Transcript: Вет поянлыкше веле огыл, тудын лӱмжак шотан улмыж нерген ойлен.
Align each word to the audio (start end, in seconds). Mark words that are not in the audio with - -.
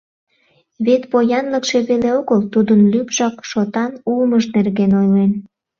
Вет 0.85 1.03
поянлыкше 1.11 1.77
веле 1.89 2.09
огыл, 2.19 2.39
тудын 2.53 2.79
лӱмжак 2.91 3.35
шотан 3.49 3.91
улмыж 4.11 4.43
нерген 4.55 4.91
ойлен. 4.99 5.31